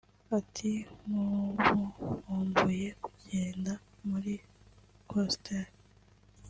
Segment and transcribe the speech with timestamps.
[0.37, 0.71] Ati
[1.03, 1.79] “Nk’ubu
[2.19, 3.71] nkumbuye kugenda
[4.09, 4.33] muri
[5.09, 5.65] Coaster